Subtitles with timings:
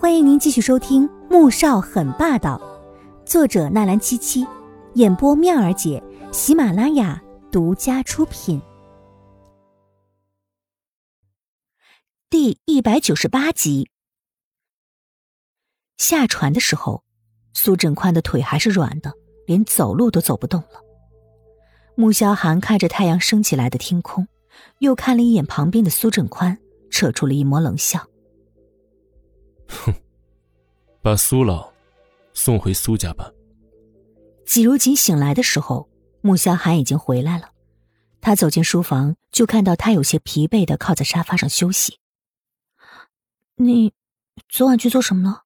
[0.00, 2.56] 欢迎您继续收听《穆少很霸道》，
[3.28, 4.46] 作者纳兰七七，
[4.94, 6.00] 演播妙儿姐，
[6.32, 8.62] 喜马拉雅独家出品。
[12.30, 13.90] 第一百九十八集。
[15.96, 17.02] 下船的时候，
[17.52, 19.12] 苏振宽的腿还是软的，
[19.48, 20.80] 连走路都走不动了。
[21.96, 24.28] 穆萧寒看着太阳升起来的天空，
[24.78, 26.56] 又看了一眼旁边的苏振宽，
[26.88, 28.08] 扯出了一抹冷笑。
[29.68, 29.94] 哼，
[31.02, 31.72] 把苏老
[32.32, 33.30] 送回苏家吧。
[34.44, 35.88] 季如锦醒来的时候，
[36.20, 37.50] 穆萧寒已经回来了。
[38.20, 41.98] 他走进书房，就看到他有些疲惫的靠在沙发上休息。
[43.56, 43.92] 你
[44.48, 45.44] 昨晚去做什么了？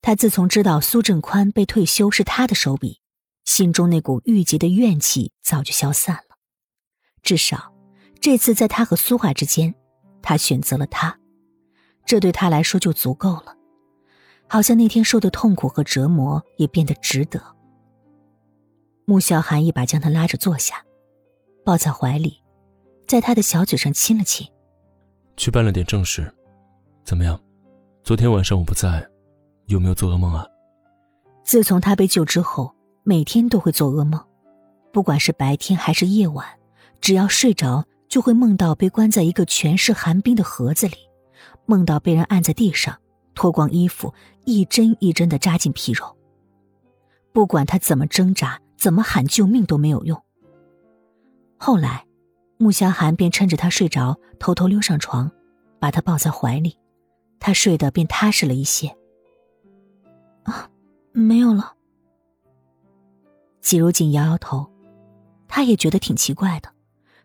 [0.00, 3.00] 他自从知道苏振宽被退休是他的手笔，
[3.44, 6.36] 心中那股郁结的怨气早就消散了。
[7.22, 7.72] 至少，
[8.20, 9.74] 这次在他和苏华之间，
[10.22, 11.18] 他选择了他。
[12.04, 13.56] 这对他来说就足够了，
[14.48, 17.40] 好像那天受的痛苦和折磨也变得值得。
[19.04, 20.84] 穆萧寒一把将他拉着坐下，
[21.64, 22.42] 抱在怀里，
[23.06, 24.46] 在他的小嘴上亲了亲。
[25.36, 26.32] 去办了点正事，
[27.04, 27.40] 怎么样？
[28.04, 29.06] 昨天晚上我不在，
[29.66, 30.46] 有没有做噩梦啊？
[31.44, 34.22] 自从他被救之后，每天都会做噩梦，
[34.92, 36.46] 不管是白天还是夜晚，
[37.00, 40.94] 只要睡着就会梦到被关在一个全是寒冰的盒子里。
[41.66, 42.98] 梦到被人按在地上，
[43.34, 44.12] 脱光衣服，
[44.44, 46.16] 一针一针的扎进皮肉。
[47.32, 50.22] 不管他怎么挣扎，怎么喊救命都没有用。
[51.56, 52.04] 后来，
[52.58, 55.30] 穆萧寒便趁着他睡着，偷偷溜上床，
[55.78, 56.76] 把他抱在怀里，
[57.38, 58.94] 他睡得便踏实了一些。
[60.42, 60.68] 啊，
[61.12, 61.72] 没有了。
[63.60, 64.68] 季如锦摇摇头，
[65.46, 66.68] 他也觉得挺奇怪的，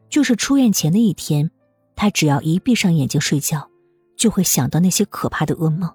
[0.09, 1.49] 就是出院前的一天，
[1.95, 3.69] 他只要一闭上眼睛睡觉。
[4.17, 5.89] 就会想到那些可怕的噩梦，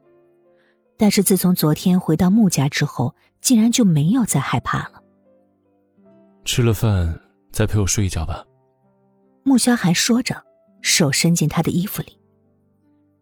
[0.97, 5.03] 但是自从昨天回到穆家之后，竟然就没有再害怕了。
[6.45, 8.45] 吃了饭再陪我睡一觉吧。
[9.43, 10.41] 穆萧寒说着，
[10.81, 12.17] 手伸进他的衣服里。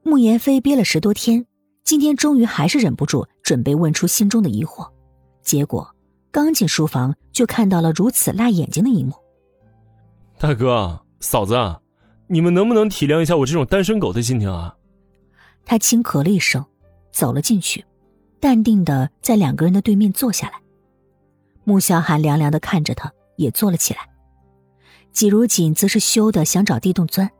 [0.02, 1.44] 穆言飞憋了十多天，
[1.82, 4.86] 今天终于还是忍不住准备问出心中的疑惑，
[5.42, 5.94] 结果
[6.30, 9.14] 刚进书房就看到了如此辣眼睛的一幕。
[10.38, 11.54] 大哥、嫂子，
[12.26, 14.76] 你们能不能体谅一下我这种单身狗的心情啊？
[15.70, 16.66] 他轻咳了一声，
[17.12, 17.84] 走了进去，
[18.40, 20.60] 淡定的在两个人的对面坐下来。
[21.62, 24.00] 穆萧寒凉凉的看着他，也坐了起来。
[25.12, 27.30] 季如锦则是羞的想找地洞钻，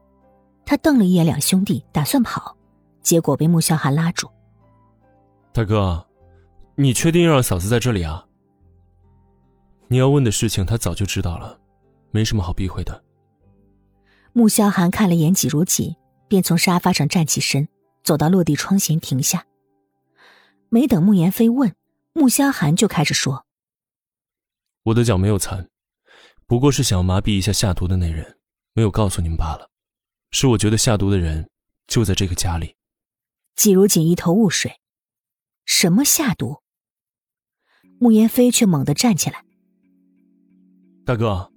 [0.65, 2.57] 他瞪了一眼两兄弟，打算跑，
[3.03, 4.31] 结果被穆萧寒拉住。
[5.53, 6.07] 大哥，
[6.77, 8.25] 你确定要让嫂子在这里啊？
[9.89, 11.59] 你要问的事情他早就知道了，
[12.13, 13.03] 没什么好避讳的。
[14.33, 15.97] 穆萧寒看了眼季如锦，
[16.29, 17.67] 便从沙发上站起身。
[18.11, 19.47] 走到落地窗前停下，
[20.69, 21.77] 没等穆言飞问，
[22.13, 23.47] 穆萧寒就开始说
[24.83, 25.71] ：“我的脚没有残，
[26.45, 28.37] 不过是想麻痹一下下毒的那人，
[28.73, 29.71] 没有告诉你们罢了。
[30.33, 31.49] 是我觉得下毒的人
[31.87, 32.75] 就在这个家里。”
[33.55, 34.81] 季如锦一头雾水，
[35.65, 36.57] 什么下毒？
[38.01, 39.45] 穆言飞却猛地站起来
[41.07, 41.53] ：“大哥，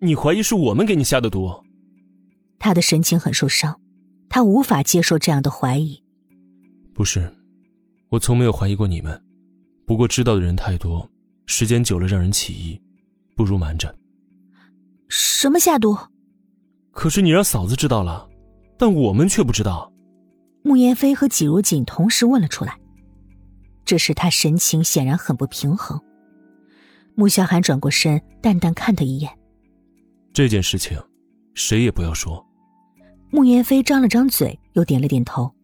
[0.00, 1.64] 你怀疑是我们给你下的毒？”
[2.60, 3.80] 他的神情很受伤。
[4.30, 6.02] 他无法接受这样的怀疑。
[6.94, 7.30] 不是，
[8.08, 9.20] 我从没有怀疑过你们，
[9.84, 11.06] 不过知道的人太多，
[11.46, 12.80] 时间久了让人起疑，
[13.36, 13.94] 不如瞒着。
[15.08, 15.98] 什么下毒？
[16.92, 18.28] 可是你让嫂子知道了，
[18.78, 19.92] 但我们却不知道。
[20.62, 22.78] 穆言飞和季如锦同时问了出来，
[23.84, 26.00] 这时他神情显然很不平衡。
[27.16, 29.30] 穆萧寒转过身，淡淡看他一眼。
[30.32, 30.96] 这件事情，
[31.54, 32.46] 谁也不要说。
[33.32, 35.54] 穆言飞张了张嘴，又点了点头。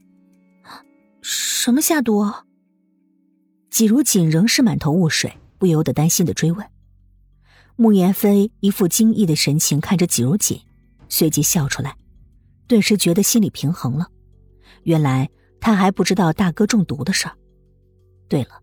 [1.21, 2.25] 什么下毒？
[3.71, 6.65] 季如锦仍是满头雾水，不由得担心的追问。
[7.75, 10.61] 穆言飞一副惊异的神情看着季如锦，
[11.09, 11.97] 随即笑出来，
[12.69, 14.07] 顿时觉得心里平衡了。
[14.85, 15.29] 原来
[15.61, 17.35] 他还不知道大哥中毒的事儿。
[18.29, 18.63] 对了，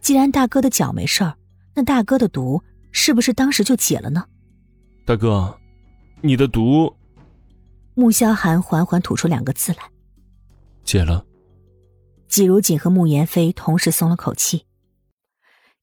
[0.00, 1.36] 既然大哥的脚没事儿，
[1.74, 2.60] 那大哥的毒
[2.90, 4.24] 是不是当时就解了呢？
[5.06, 5.56] 大哥，
[6.20, 6.92] 你的毒。
[8.00, 9.90] 穆萧寒缓缓吐出两个字来
[10.84, 11.26] ：“解了。”
[12.28, 14.64] 季如锦和穆言飞同时松了口气。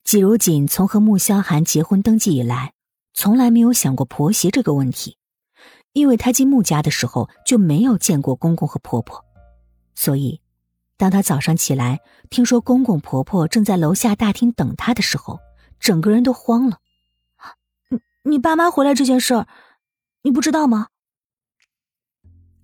[0.03, 2.73] 季如锦从和穆萧寒结婚登记以来，
[3.13, 5.17] 从来没有想过婆媳这个问题，
[5.93, 9.23] 因为他进穆家的时候就没有见过公公和婆婆，
[9.93, 10.41] 所以，
[10.97, 11.99] 当他早上起来
[12.31, 15.39] 听说公公婆婆正在楼下大厅等他的时候，
[15.79, 16.79] 整个人都慌了。
[17.89, 17.99] 你
[18.31, 19.47] 你爸妈回来这件事儿，
[20.23, 20.87] 你不知道吗？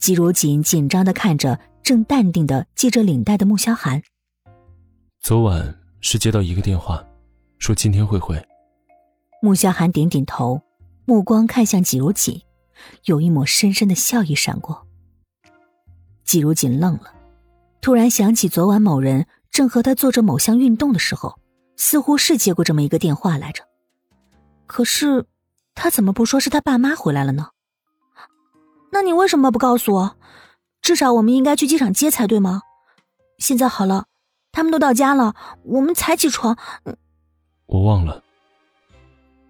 [0.04, 4.04] 季如锦紧张的看着正淡定的系着领带的穆萧寒。
[5.22, 7.02] 昨晚是接到一个电话，
[7.58, 8.38] 说今天会回。
[9.42, 10.62] 穆萧寒点点头，
[11.06, 12.42] 目光看向季如锦，
[13.06, 14.86] 有一抹深深的笑意闪过。
[16.26, 17.14] 季如锦愣了，
[17.80, 21.40] 突然想起昨晚某人正和他做着某项运动的时候，
[21.78, 23.64] 似乎是接过这么一个电话来着。
[24.68, 25.26] 可是，
[25.74, 27.52] 他怎么不说是他爸妈回来了呢？
[28.94, 30.16] 那你为什么不告诉我？
[30.82, 32.62] 至少我们应该去机场接才对吗？
[33.40, 34.06] 现在好了，
[34.52, 36.56] 他们都到家了，我们才起床。
[37.66, 38.22] 我忘了。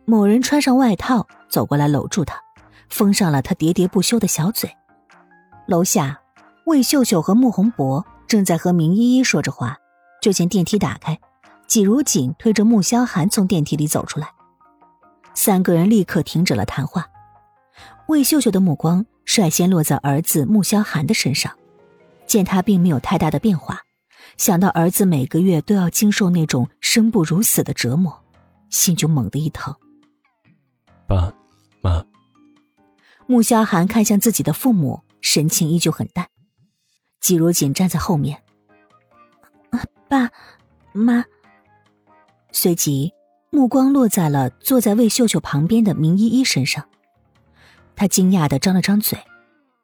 [0.05, 2.39] 某人穿上外套走过来，搂住他，
[2.87, 4.73] 封上了他喋喋不休的小嘴。
[5.67, 6.21] 楼下，
[6.65, 9.77] 魏秀秀和穆宏博正在和明依依说着话，
[10.21, 11.19] 就见电梯打开，
[11.67, 14.29] 季如锦推着穆萧寒从电梯里走出来，
[15.33, 17.09] 三个人立刻停止了谈话。
[18.07, 19.05] 魏秀秀的目光。
[19.25, 21.57] 率先落在儿子穆萧寒的身上，
[22.27, 23.79] 见他并没有太大的变化，
[24.35, 28.21] 想到儿子每个月都要经受那种生不如死的折磨，
[28.69, 29.73] 心就猛地一疼。
[31.07, 31.33] 爸，
[31.81, 32.03] 妈。
[33.27, 36.27] 穆萧寒看向自己的父母，神情依旧很淡。
[37.21, 38.43] 季如锦站在后面，
[40.09, 40.29] 爸，
[40.91, 41.23] 妈。
[42.51, 43.13] 随即
[43.49, 46.85] 目光落在了坐在魏秀秀旁边的明依依身上。
[47.95, 49.19] 他惊讶的张了张嘴，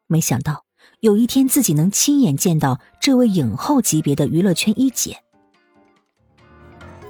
[0.07, 0.65] 没想到
[0.99, 5.17] 有一天自己能亲眼见到这位影后级别的娱乐圈一姐。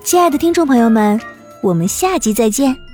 [0.04, 1.20] 亲爱的听众朋友们，
[1.62, 2.89] 我们下集再见。